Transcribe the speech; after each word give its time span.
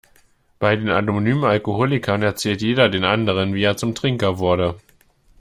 Bei 0.57 0.75
den 0.75 0.89
Anonymen 0.89 1.43
Alkoholikern 1.43 2.23
erzählt 2.23 2.63
jeder 2.63 2.89
den 2.89 3.03
anderen, 3.03 3.53
wie 3.53 3.61
er 3.61 3.77
zum 3.77 3.93
Trinker 3.93 4.39
wurde. 4.39 4.79